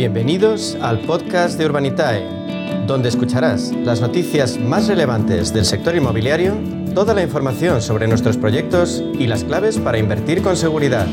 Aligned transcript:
Bienvenidos 0.00 0.78
al 0.80 1.02
podcast 1.02 1.58
de 1.58 1.66
Urbanitae, 1.66 2.86
donde 2.86 3.10
escucharás 3.10 3.70
las 3.70 4.00
noticias 4.00 4.58
más 4.58 4.88
relevantes 4.88 5.52
del 5.52 5.66
sector 5.66 5.94
inmobiliario, 5.94 6.54
toda 6.94 7.12
la 7.12 7.22
información 7.22 7.82
sobre 7.82 8.08
nuestros 8.08 8.38
proyectos 8.38 9.04
y 9.18 9.26
las 9.26 9.44
claves 9.44 9.76
para 9.78 9.98
invertir 9.98 10.42
con 10.42 10.56
seguridad. 10.56 11.06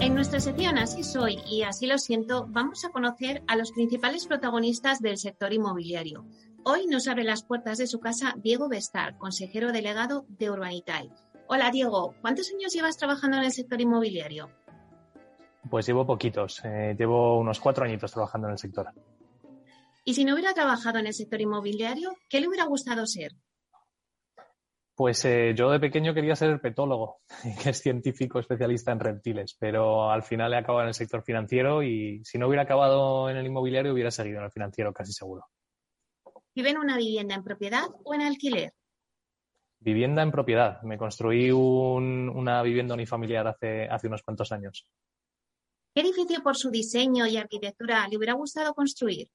En 0.00 0.16
nuestra 0.16 0.40
sección 0.40 0.78
Así 0.78 1.04
soy 1.04 1.38
y 1.48 1.62
así 1.62 1.86
lo 1.86 1.98
siento, 1.98 2.48
vamos 2.48 2.84
a 2.84 2.88
conocer 2.88 3.44
a 3.46 3.54
los 3.54 3.70
principales 3.70 4.26
protagonistas 4.26 4.98
del 4.98 5.16
sector 5.16 5.52
inmobiliario. 5.52 6.26
Hoy 6.64 6.88
nos 6.88 7.06
abre 7.06 7.22
las 7.22 7.44
puertas 7.44 7.78
de 7.78 7.86
su 7.86 8.00
casa 8.00 8.34
Diego 8.42 8.68
Bestar, 8.68 9.16
consejero 9.16 9.70
delegado 9.70 10.26
de 10.28 10.50
Urbanitae. 10.50 11.08
Hola 11.46 11.70
Diego, 11.70 12.14
¿cuántos 12.22 12.50
años 12.54 12.72
llevas 12.72 12.96
trabajando 12.96 13.36
en 13.36 13.44
el 13.44 13.52
sector 13.52 13.78
inmobiliario? 13.78 14.50
Pues 15.68 15.86
llevo 15.86 16.06
poquitos, 16.06 16.62
eh, 16.64 16.94
llevo 16.98 17.38
unos 17.38 17.60
cuatro 17.60 17.84
añitos 17.84 18.12
trabajando 18.12 18.48
en 18.48 18.52
el 18.52 18.58
sector. 18.58 18.88
Y 20.04 20.14
si 20.14 20.24
no 20.24 20.34
hubiera 20.34 20.54
trabajado 20.54 20.98
en 20.98 21.06
el 21.06 21.14
sector 21.14 21.40
inmobiliario, 21.40 22.12
¿qué 22.30 22.40
le 22.40 22.48
hubiera 22.48 22.64
gustado 22.64 23.06
ser? 23.06 23.32
Pues 24.94 25.24
eh, 25.24 25.54
yo 25.54 25.70
de 25.70 25.80
pequeño 25.80 26.14
quería 26.14 26.36
ser 26.36 26.50
herpetólogo, 26.50 27.18
que 27.62 27.70
es 27.70 27.78
científico 27.78 28.38
especialista 28.38 28.92
en 28.92 29.00
reptiles, 29.00 29.56
pero 29.58 30.10
al 30.10 30.22
final 30.22 30.54
he 30.54 30.56
acabado 30.56 30.82
en 30.82 30.88
el 30.88 30.94
sector 30.94 31.22
financiero 31.22 31.82
y 31.82 32.24
si 32.24 32.38
no 32.38 32.46
hubiera 32.46 32.62
acabado 32.62 33.28
en 33.28 33.36
el 33.36 33.46
inmobiliario 33.46 33.92
hubiera 33.92 34.10
seguido 34.10 34.38
en 34.38 34.44
el 34.44 34.52
financiero, 34.52 34.94
casi 34.94 35.12
seguro. 35.12 35.44
¿Vive 36.54 36.70
en 36.70 36.78
una 36.78 36.96
vivienda 36.96 37.34
en 37.34 37.42
propiedad 37.44 37.86
o 38.04 38.14
en 38.14 38.22
alquiler? 38.22 38.72
Vivienda 39.84 40.22
en 40.22 40.30
propiedad. 40.30 40.80
Me 40.82 40.96
construí 40.96 41.50
un- 41.50 42.30
una 42.34 42.62
vivienda 42.62 42.94
unifamiliar 42.94 43.46
hace, 43.46 43.84
hace 43.86 44.06
unos 44.06 44.22
cuantos 44.22 44.50
años. 44.50 44.86
¿Qué 45.94 46.00
edificio 46.00 46.42
por 46.42 46.56
su 46.56 46.70
diseño 46.70 47.26
y 47.26 47.36
arquitectura 47.36 48.08
le 48.08 48.16
hubiera 48.16 48.32
gustado 48.32 48.72
construir? 48.74 49.28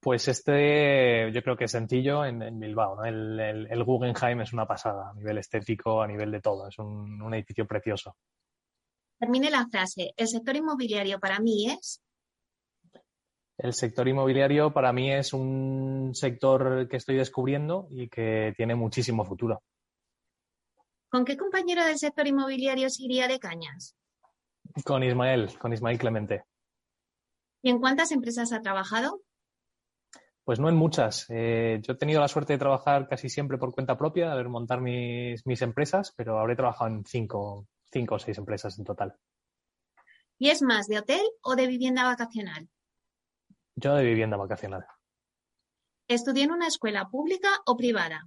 Pues 0.00 0.26
este 0.28 1.30
yo 1.32 1.42
creo 1.42 1.56
que 1.56 1.64
es 1.64 1.70
sencillo 1.72 2.24
en, 2.24 2.42
en 2.42 2.58
Bilbao. 2.58 2.96
¿no? 2.96 3.04
El, 3.04 3.38
el- 3.38 3.66
el 3.70 3.84
Guggenheim 3.84 4.40
es 4.40 4.52
una 4.52 4.66
pasada 4.66 5.10
a 5.10 5.14
nivel 5.14 5.38
estético, 5.38 6.02
a 6.02 6.06
nivel 6.08 6.30
de 6.32 6.40
todo. 6.40 6.68
Es 6.68 6.78
un, 6.78 7.22
un 7.22 7.34
edificio 7.34 7.66
precioso. 7.66 8.16
Termine 9.18 9.50
la 9.50 9.66
frase. 9.70 10.12
El 10.16 10.28
sector 10.28 10.56
inmobiliario 10.56 11.18
para 11.20 11.38
mí 11.40 11.70
es. 11.70 12.00
El 13.58 13.74
sector 13.74 14.06
inmobiliario 14.06 14.72
para 14.72 14.92
mí 14.92 15.12
es 15.12 15.32
un 15.32 16.12
sector 16.14 16.88
que 16.88 16.96
estoy 16.96 17.16
descubriendo 17.16 17.88
y 17.90 18.08
que 18.08 18.54
tiene 18.56 18.76
muchísimo 18.76 19.24
futuro. 19.24 19.62
¿Con 21.10 21.24
qué 21.24 21.36
compañero 21.36 21.84
del 21.84 21.98
sector 21.98 22.28
inmobiliario 22.28 22.88
se 22.88 23.02
iría 23.02 23.26
de 23.26 23.40
cañas? 23.40 23.96
Con 24.84 25.02
Ismael, 25.02 25.58
con 25.58 25.72
Ismael 25.72 25.98
Clemente. 25.98 26.44
¿Y 27.60 27.70
en 27.70 27.80
cuántas 27.80 28.12
empresas 28.12 28.52
ha 28.52 28.60
trabajado? 28.60 29.22
Pues 30.44 30.60
no 30.60 30.68
en 30.68 30.76
muchas. 30.76 31.26
Eh, 31.28 31.80
yo 31.82 31.94
he 31.94 31.96
tenido 31.96 32.20
la 32.20 32.28
suerte 32.28 32.52
de 32.52 32.58
trabajar 32.60 33.08
casi 33.08 33.28
siempre 33.28 33.58
por 33.58 33.74
cuenta 33.74 33.98
propia, 33.98 34.36
de 34.36 34.44
montar 34.44 34.80
mis, 34.80 35.44
mis 35.46 35.62
empresas, 35.62 36.12
pero 36.16 36.38
habré 36.38 36.54
trabajado 36.54 36.90
en 36.90 37.04
cinco, 37.04 37.66
cinco 37.90 38.14
o 38.14 38.18
seis 38.20 38.38
empresas 38.38 38.78
en 38.78 38.84
total. 38.84 39.16
¿Y 40.38 40.50
es 40.50 40.62
más 40.62 40.86
de 40.86 41.00
hotel 41.00 41.26
o 41.42 41.56
de 41.56 41.66
vivienda 41.66 42.04
vacacional? 42.04 42.68
Yo 43.80 43.94
de 43.94 44.04
vivienda 44.04 44.36
vacacional. 44.36 44.84
¿Estudió 46.08 46.42
en 46.42 46.50
una 46.50 46.66
escuela 46.66 47.08
pública 47.08 47.48
o 47.64 47.76
privada? 47.76 48.26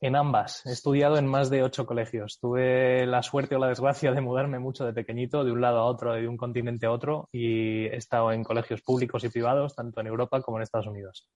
En 0.00 0.16
ambas. 0.16 0.64
He 0.64 0.72
estudiado 0.72 1.18
en 1.18 1.26
más 1.26 1.50
de 1.50 1.62
ocho 1.62 1.84
colegios. 1.84 2.38
Tuve 2.40 3.04
la 3.04 3.22
suerte 3.22 3.56
o 3.56 3.58
la 3.58 3.68
desgracia 3.68 4.12
de 4.12 4.22
mudarme 4.22 4.58
mucho 4.58 4.86
de 4.86 4.94
pequeñito, 4.94 5.44
de 5.44 5.52
un 5.52 5.60
lado 5.60 5.80
a 5.80 5.84
otro, 5.84 6.14
de 6.14 6.26
un 6.26 6.38
continente 6.38 6.86
a 6.86 6.92
otro, 6.92 7.28
y 7.30 7.84
he 7.84 7.96
estado 7.96 8.32
en 8.32 8.42
colegios 8.42 8.80
públicos 8.80 9.22
y 9.24 9.28
privados, 9.28 9.74
tanto 9.74 10.00
en 10.00 10.06
Europa 10.06 10.40
como 10.40 10.56
en 10.56 10.62
Estados 10.62 10.86
Unidos. 10.86 11.28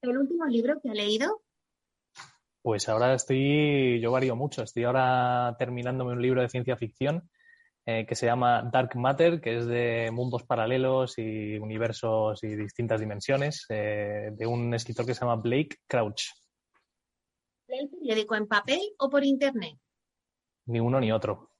¿El 0.00 0.16
último 0.16 0.46
libro 0.46 0.80
que 0.82 0.88
ha 0.88 0.94
leído? 0.94 1.42
Pues 2.62 2.88
ahora 2.88 3.12
estoy, 3.12 4.00
yo 4.00 4.10
varío 4.10 4.36
mucho. 4.36 4.62
Estoy 4.62 4.84
ahora 4.84 5.54
terminándome 5.58 6.12
un 6.12 6.22
libro 6.22 6.40
de 6.40 6.48
ciencia 6.48 6.78
ficción 6.78 7.28
eh, 7.90 8.04
que 8.04 8.14
se 8.14 8.26
llama 8.26 8.68
Dark 8.70 8.94
Matter, 8.96 9.40
que 9.40 9.56
es 9.56 9.66
de 9.66 10.10
mundos 10.12 10.44
paralelos 10.44 11.16
y 11.16 11.56
universos 11.56 12.44
y 12.44 12.54
distintas 12.54 13.00
dimensiones, 13.00 13.64
eh, 13.70 14.28
de 14.30 14.46
un 14.46 14.74
escritor 14.74 15.06
que 15.06 15.14
se 15.14 15.22
llama 15.22 15.36
Blake 15.36 15.78
Crouch. 15.88 16.24
¿Lee 17.66 17.78
el 17.78 17.88
periódico 17.88 18.34
en 18.34 18.46
papel 18.46 18.80
o 18.98 19.08
por 19.08 19.24
internet? 19.24 19.78
Ni 20.66 20.80
uno 20.80 21.00
ni 21.00 21.10
otro. 21.10 21.52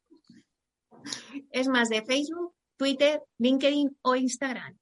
¿Es 1.51 1.67
más 1.67 1.89
de 1.89 2.03
Facebook, 2.03 2.53
Twitter, 2.77 3.23
LinkedIn 3.39 3.97
o 4.03 4.15
Instagram? 4.15 4.77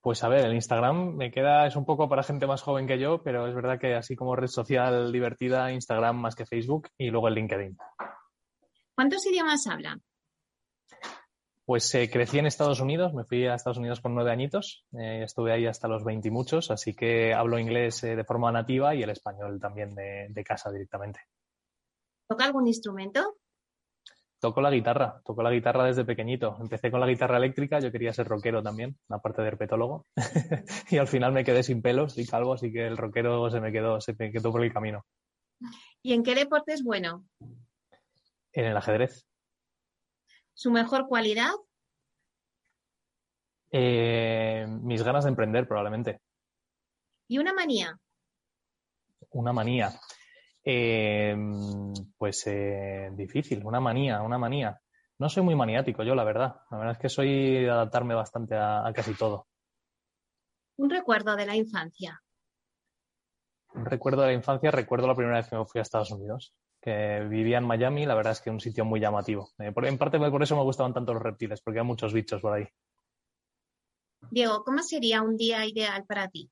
Pues 0.00 0.24
a 0.24 0.28
ver, 0.28 0.46
el 0.46 0.54
Instagram 0.54 1.14
me 1.14 1.30
queda, 1.30 1.66
es 1.66 1.76
un 1.76 1.84
poco 1.84 2.08
para 2.08 2.22
gente 2.22 2.46
más 2.46 2.62
joven 2.62 2.86
que 2.86 2.98
yo, 2.98 3.22
pero 3.22 3.48
es 3.48 3.54
verdad 3.54 3.78
que 3.78 3.94
así 3.94 4.16
como 4.16 4.34
red 4.34 4.46
social 4.46 5.12
divertida, 5.12 5.72
Instagram 5.72 6.16
más 6.16 6.34
que 6.34 6.46
Facebook 6.46 6.88
y 6.96 7.10
luego 7.10 7.28
el 7.28 7.34
LinkedIn. 7.34 7.76
¿Cuántos 8.96 9.26
idiomas 9.26 9.66
habla? 9.66 10.00
Pues 11.66 11.94
eh, 11.94 12.08
crecí 12.10 12.38
en 12.38 12.46
Estados 12.46 12.80
Unidos, 12.80 13.12
me 13.12 13.24
fui 13.24 13.46
a 13.46 13.54
Estados 13.54 13.76
Unidos 13.76 14.00
con 14.00 14.14
nueve 14.14 14.30
añitos, 14.30 14.86
eh, 14.98 15.22
estuve 15.22 15.52
ahí 15.52 15.66
hasta 15.66 15.86
los 15.86 16.02
20 16.02 16.28
y 16.28 16.30
muchos, 16.30 16.70
así 16.70 16.94
que 16.94 17.34
hablo 17.34 17.58
inglés 17.58 18.02
eh, 18.04 18.16
de 18.16 18.24
forma 18.24 18.50
nativa 18.50 18.94
y 18.94 19.02
el 19.02 19.10
español 19.10 19.60
también 19.60 19.94
de, 19.94 20.28
de 20.30 20.44
casa 20.44 20.70
directamente. 20.70 21.20
¿Toca 22.26 22.46
algún 22.46 22.68
instrumento? 22.68 23.36
Toco 24.40 24.62
la 24.62 24.70
guitarra, 24.70 25.20
toco 25.24 25.42
la 25.42 25.50
guitarra 25.50 25.84
desde 25.84 26.06
pequeñito. 26.06 26.56
Empecé 26.58 26.90
con 26.90 27.00
la 27.00 27.06
guitarra 27.06 27.36
eléctrica, 27.36 27.80
yo 27.80 27.92
quería 27.92 28.14
ser 28.14 28.28
rockero 28.28 28.62
también, 28.62 28.96
aparte 29.10 29.42
de 29.42 29.48
herpetólogo, 29.48 30.06
y 30.90 30.96
al 30.96 31.08
final 31.08 31.32
me 31.32 31.44
quedé 31.44 31.62
sin 31.62 31.82
pelos 31.82 32.16
y 32.16 32.26
calvo, 32.26 32.54
así 32.54 32.72
que 32.72 32.86
el 32.86 32.96
rockero 32.96 33.50
se 33.50 33.60
me 33.60 33.72
quedó, 33.72 34.00
se 34.00 34.14
me 34.18 34.32
quedó 34.32 34.52
por 34.52 34.64
el 34.64 34.72
camino. 34.72 35.04
¿Y 36.02 36.14
en 36.14 36.22
qué 36.22 36.34
deporte 36.34 36.72
es 36.72 36.82
bueno? 36.82 37.26
En 38.56 38.64
el 38.64 38.76
ajedrez. 38.76 39.26
¿Su 40.54 40.70
mejor 40.70 41.06
cualidad? 41.08 41.52
Eh, 43.70 44.66
mis 44.66 45.02
ganas 45.02 45.24
de 45.24 45.30
emprender, 45.30 45.68
probablemente. 45.68 46.22
¿Y 47.28 47.36
una 47.36 47.52
manía? 47.52 48.00
Una 49.32 49.52
manía. 49.52 49.92
Eh, 50.64 51.36
pues 52.16 52.46
eh, 52.46 53.10
difícil, 53.12 53.62
una 53.62 53.78
manía, 53.78 54.22
una 54.22 54.38
manía. 54.38 54.80
No 55.18 55.28
soy 55.28 55.42
muy 55.42 55.54
maniático 55.54 56.02
yo, 56.02 56.14
la 56.14 56.24
verdad. 56.24 56.62
La 56.70 56.78
verdad 56.78 56.92
es 56.94 56.98
que 56.98 57.08
soy 57.10 57.62
de 57.62 57.70
adaptarme 57.70 58.14
bastante 58.14 58.54
a, 58.54 58.86
a 58.86 58.92
casi 58.94 59.12
todo. 59.12 59.48
¿Un 60.78 60.88
recuerdo 60.88 61.36
de 61.36 61.44
la 61.44 61.56
infancia? 61.56 62.22
Un 63.74 63.84
recuerdo 63.84 64.22
de 64.22 64.28
la 64.28 64.32
infancia, 64.32 64.70
recuerdo 64.70 65.06
la 65.06 65.14
primera 65.14 65.36
vez 65.36 65.50
que 65.50 65.56
me 65.56 65.66
fui 65.66 65.78
a 65.78 65.82
Estados 65.82 66.10
Unidos, 66.10 66.54
que 66.86 67.26
vivía 67.28 67.58
en 67.58 67.64
Miami, 67.64 68.06
la 68.06 68.14
verdad 68.14 68.30
es 68.30 68.40
que 68.40 68.48
un 68.48 68.60
sitio 68.60 68.84
muy 68.84 69.00
llamativo. 69.00 69.50
Eh, 69.58 69.72
por- 69.72 69.86
en 69.86 69.98
parte 69.98 70.20
por 70.20 70.40
eso 70.40 70.54
me 70.54 70.62
gustaban 70.62 70.94
tanto 70.94 71.12
los 71.12 71.20
reptiles, 71.22 71.60
porque 71.60 71.80
hay 71.80 71.84
muchos 71.84 72.12
bichos 72.12 72.40
por 72.40 72.52
ahí. 72.52 72.68
Diego, 74.30 74.62
¿cómo 74.62 74.84
sería 74.84 75.20
un 75.20 75.36
día 75.36 75.66
ideal 75.66 76.04
para 76.06 76.28
ti? 76.28 76.48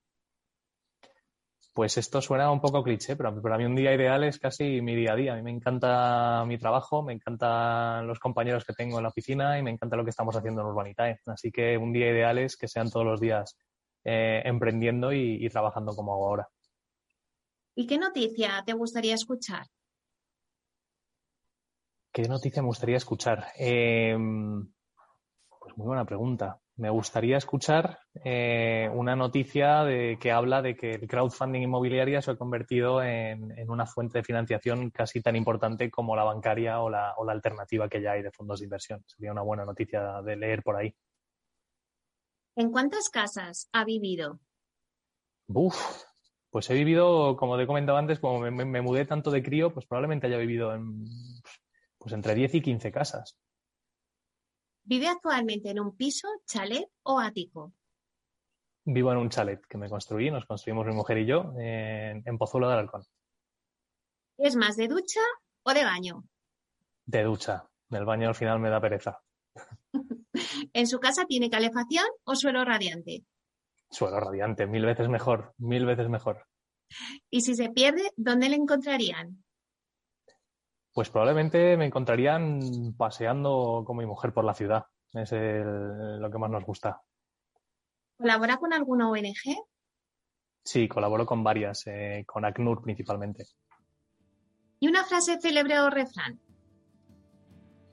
Pues 1.73 1.97
esto 1.97 2.21
suena 2.21 2.51
un 2.51 2.59
poco 2.59 2.83
cliché, 2.83 3.15
pero 3.15 3.41
para 3.41 3.57
mí 3.57 3.63
un 3.63 3.75
día 3.77 3.93
ideal 3.93 4.25
es 4.25 4.37
casi 4.37 4.81
mi 4.81 4.93
día 4.93 5.13
a 5.13 5.15
día. 5.15 5.33
A 5.33 5.35
mí 5.37 5.41
me 5.41 5.51
encanta 5.51 6.43
mi 6.45 6.57
trabajo, 6.57 7.01
me 7.01 7.13
encantan 7.13 8.05
los 8.05 8.19
compañeros 8.19 8.65
que 8.65 8.73
tengo 8.73 8.97
en 8.97 9.03
la 9.03 9.09
oficina 9.09 9.57
y 9.57 9.63
me 9.63 9.71
encanta 9.71 9.95
lo 9.95 10.03
que 10.03 10.09
estamos 10.09 10.35
haciendo 10.35 10.61
en 10.61 10.67
Urbanitae. 10.67 11.19
Así 11.27 11.49
que 11.49 11.77
un 11.77 11.93
día 11.93 12.09
ideal 12.11 12.39
es 12.39 12.57
que 12.57 12.67
sean 12.67 12.89
todos 12.89 13.05
los 13.05 13.21
días 13.21 13.57
eh, 14.03 14.41
emprendiendo 14.43 15.13
y, 15.13 15.45
y 15.45 15.49
trabajando 15.49 15.95
como 15.95 16.13
hago 16.13 16.27
ahora. 16.27 16.49
¿Y 17.77 17.87
qué 17.87 17.97
noticia 17.97 18.63
te 18.65 18.73
gustaría 18.73 19.13
escuchar? 19.15 19.67
¿Qué 22.15 22.29
noticia 22.29 22.61
me 22.61 22.69
gustaría 22.69 22.95
escuchar? 22.95 23.47
Eh, 23.59 24.15
pues 25.59 25.77
muy 25.77 25.87
buena 25.87 26.05
pregunta. 26.05 26.61
Me 26.77 26.89
gustaría 26.89 27.35
escuchar 27.35 27.99
eh, 28.23 28.89
una 28.93 29.17
noticia 29.17 29.83
de, 29.83 30.17
que 30.17 30.31
habla 30.31 30.61
de 30.61 30.77
que 30.77 30.91
el 30.91 31.07
crowdfunding 31.09 31.63
inmobiliaria 31.63 32.21
se 32.21 32.31
ha 32.31 32.37
convertido 32.37 33.03
en, 33.03 33.51
en 33.59 33.69
una 33.69 33.85
fuente 33.85 34.19
de 34.19 34.23
financiación 34.23 34.91
casi 34.91 35.21
tan 35.21 35.35
importante 35.35 35.91
como 35.91 36.15
la 36.15 36.23
bancaria 36.23 36.79
o 36.79 36.89
la, 36.89 37.15
o 37.17 37.25
la 37.25 37.33
alternativa 37.33 37.89
que 37.89 38.01
ya 38.01 38.13
hay 38.13 38.21
de 38.21 38.31
fondos 38.31 38.59
de 38.59 38.65
inversión. 38.67 39.03
Sería 39.07 39.33
una 39.33 39.41
buena 39.41 39.65
noticia 39.65 40.21
de 40.21 40.37
leer 40.37 40.63
por 40.63 40.77
ahí. 40.77 40.95
¿En 42.55 42.71
cuántas 42.71 43.09
casas 43.09 43.67
ha 43.73 43.83
vivido? 43.83 44.39
Uf, 45.47 45.75
pues 46.49 46.69
he 46.69 46.75
vivido, 46.75 47.35
como 47.35 47.57
te 47.57 47.63
he 47.63 47.67
comentado 47.67 47.97
antes, 47.97 48.19
como 48.19 48.39
me, 48.39 48.51
me- 48.51 48.63
me 48.63 48.81
mudé 48.81 49.03
tanto 49.05 49.31
de 49.31 49.43
crío, 49.43 49.73
pues 49.73 49.85
probablemente 49.85 50.27
haya 50.27 50.37
vivido 50.37 50.73
en 50.73 51.03
pues 52.05 52.13
entre 52.13 52.35
10 52.35 52.53
y 52.53 52.61
15 52.61 52.91
casas. 52.91 53.35
¿Vive 54.83 55.07
actualmente 55.07 55.71
en 55.71 55.79
un 55.79 55.97
piso, 55.97 56.27
chalet 56.45 56.87
o 57.01 57.19
ático? 57.19 57.73
Vivo 58.83 59.11
en 59.11 59.17
un 59.17 59.29
chalet 59.31 59.65
que 59.65 59.79
me 59.79 59.89
construí, 59.89 60.29
nos 60.29 60.45
construimos 60.45 60.85
mi 60.85 60.93
mujer 60.93 61.17
y 61.17 61.25
yo 61.25 61.55
en, 61.57 62.21
en 62.23 62.37
Pozuelo 62.37 62.67
de 62.67 62.73
Alarcón. 62.73 63.01
¿Es 64.37 64.55
más 64.55 64.75
de 64.75 64.87
ducha 64.87 65.21
o 65.63 65.73
de 65.73 65.83
baño? 65.83 66.23
De 67.07 67.23
ducha. 67.23 67.67
El 67.89 68.05
baño 68.05 68.27
al 68.27 68.35
final 68.35 68.59
me 68.59 68.69
da 68.69 68.79
pereza. 68.79 69.19
¿En 70.73 70.85
su 70.85 70.99
casa 70.99 71.25
tiene 71.25 71.49
calefacción 71.49 72.05
o 72.23 72.35
suelo 72.35 72.63
radiante? 72.63 73.25
Suelo 73.89 74.19
radiante, 74.19 74.67
mil 74.67 74.85
veces 74.85 75.09
mejor, 75.09 75.55
mil 75.57 75.87
veces 75.87 76.07
mejor. 76.07 76.45
Y 77.31 77.41
si 77.41 77.55
se 77.55 77.71
pierde, 77.71 78.11
¿dónde 78.15 78.49
le 78.49 78.57
encontrarían? 78.57 79.43
Pues 80.95 81.09
probablemente 81.09 81.75
me 81.75 81.87
encontrarían 81.87 82.93
paseando 82.97 83.83
con 83.85 83.97
mi 83.97 84.05
mujer 84.05 84.31
por 84.31 84.45
la 84.45 84.53
ciudad. 84.53 84.85
Es 85.11 85.29
lo 85.33 86.31
que 86.31 86.37
más 86.37 86.49
nos 86.49 86.63
gusta. 86.63 87.01
¿Colabora 88.17 88.55
con 88.55 88.71
alguna 88.71 89.09
ONG? 89.09 89.57
Sí, 90.63 90.87
colaboro 90.87 91.25
con 91.25 91.43
varias, 91.43 91.85
eh, 91.87 92.23
con 92.25 92.45
ACNUR 92.45 92.81
principalmente. 92.81 93.43
¿Y 94.79 94.87
una 94.87 95.03
frase 95.03 95.37
célebre 95.37 95.81
o 95.81 95.89
refrán? 95.89 96.39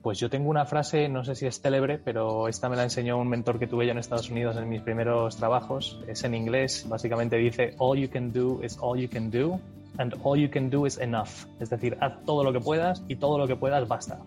Pues 0.01 0.17
yo 0.17 0.29
tengo 0.29 0.49
una 0.49 0.65
frase, 0.65 1.09
no 1.09 1.25
sé 1.25 1.35
si 1.35 1.45
es 1.45 1.59
célebre, 1.59 1.99
pero 1.99 2.47
esta 2.47 2.69
me 2.69 2.77
la 2.77 2.83
enseñó 2.83 3.17
un 3.17 3.27
mentor 3.27 3.59
que 3.59 3.67
tuve 3.67 3.85
yo 3.85 3.91
en 3.91 3.97
Estados 3.97 4.29
Unidos 4.29 4.55
en 4.55 4.69
mis 4.69 4.81
primeros 4.81 5.35
trabajos. 5.35 6.01
Es 6.07 6.23
en 6.23 6.35
inglés, 6.35 6.87
básicamente 6.87 7.35
dice, 7.35 7.75
all 7.79 7.99
you 7.99 8.09
can 8.09 8.31
do 8.31 8.63
is 8.63 8.77
all 8.79 8.97
you 8.97 9.09
can 9.09 9.29
do 9.29 9.59
and 9.97 10.15
all 10.23 10.37
you 10.37 10.49
can 10.49 10.69
do 10.69 10.85
is 10.85 10.97
enough. 10.97 11.45
Es 11.59 11.69
decir, 11.69 11.97
haz 12.01 12.13
todo 12.25 12.43
lo 12.43 12.53
que 12.53 12.59
puedas 12.59 13.03
y 13.07 13.15
todo 13.15 13.37
lo 13.37 13.47
que 13.47 13.55
puedas 13.55 13.87
basta. 13.87 14.19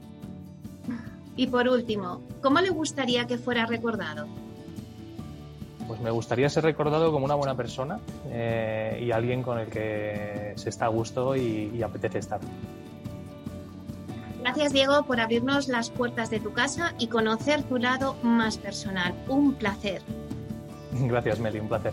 Y 1.36 1.46
por 1.48 1.68
último, 1.68 2.22
¿cómo 2.40 2.60
le 2.60 2.70
gustaría 2.70 3.26
que 3.26 3.38
fuera 3.38 3.66
recordado? 3.66 4.26
Pues 5.86 6.00
me 6.00 6.10
gustaría 6.10 6.48
ser 6.48 6.64
recordado 6.64 7.12
como 7.12 7.24
una 7.24 7.34
buena 7.34 7.56
persona 7.56 8.00
eh, 8.26 9.00
y 9.06 9.12
alguien 9.12 9.42
con 9.42 9.58
el 9.58 9.68
que 9.68 10.52
se 10.56 10.70
está 10.70 10.86
a 10.86 10.88
gusto 10.88 11.36
y 11.36 11.82
apetece 11.82 12.18
estar. 12.18 12.40
Gracias, 14.46 14.72
Diego, 14.72 15.02
por 15.02 15.18
abrirnos 15.18 15.66
las 15.66 15.90
puertas 15.90 16.30
de 16.30 16.38
tu 16.38 16.52
casa 16.52 16.94
y 17.00 17.08
conocer 17.08 17.64
tu 17.64 17.78
lado 17.78 18.14
más 18.22 18.58
personal. 18.58 19.12
Un 19.26 19.54
placer. 19.54 20.02
Gracias, 20.92 21.40
Meli, 21.40 21.58
un 21.58 21.66
placer. 21.66 21.92